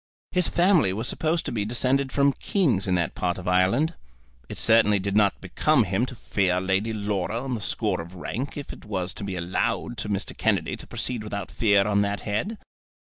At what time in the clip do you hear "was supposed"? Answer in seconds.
0.93-1.45